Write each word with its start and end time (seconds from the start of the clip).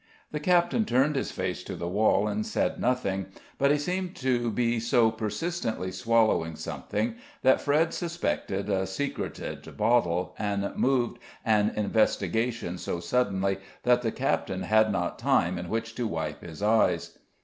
The 0.31 0.39
captain 0.39 0.83
turned 0.83 1.15
his 1.15 1.29
face 1.29 1.61
to 1.61 1.75
the 1.75 1.87
wall 1.87 2.27
and 2.27 2.43
said 2.43 2.79
nothing; 2.79 3.27
but 3.59 3.69
he 3.69 3.77
seemed 3.77 4.15
to 4.15 4.49
be 4.49 4.79
so 4.79 5.11
persistently 5.11 5.91
swallowing 5.91 6.55
something 6.55 7.17
that 7.43 7.61
Fred 7.61 7.93
suspected 7.93 8.67
a 8.67 8.87
secreted 8.87 9.77
bottle, 9.77 10.33
and 10.39 10.75
moved 10.75 11.19
an 11.45 11.69
investigation 11.75 12.79
so 12.79 12.99
suddenly 12.99 13.59
that 13.83 14.01
the 14.01 14.11
captain 14.11 14.63
had 14.63 14.91
not 14.91 15.19
time 15.19 15.59
in 15.59 15.69
which 15.69 15.93
to 15.93 16.07
wipe 16.07 16.41
his 16.43 16.63
eyes. 16.63 17.19